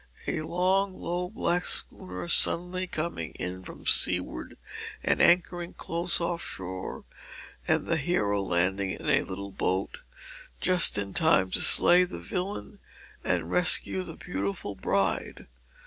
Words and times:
"A 0.25 0.41
long, 0.41 0.95
low, 0.95 1.29
black 1.29 1.63
schooner 1.63 2.27
suddenly 2.27 2.87
coming 2.87 3.33
in 3.33 3.61
from 3.63 3.81
the 3.81 3.85
seaward 3.85 4.57
and 5.03 5.21
anchoring 5.21 5.73
close 5.75 6.19
off 6.19 6.41
shore, 6.43 7.03
and 7.67 7.85
the 7.85 7.97
hero 7.97 8.41
landing 8.41 8.89
in 8.89 9.07
a 9.07 9.21
little 9.21 9.51
boat 9.51 10.01
just 10.59 10.97
in 10.97 11.13
time 11.13 11.51
to 11.51 11.59
slay 11.59 12.03
the 12.03 12.17
villain 12.17 12.79
and 13.23 13.51
rescue 13.51 14.01
the 14.01 14.15
beautiful 14.15 14.73
bride. 14.73 15.45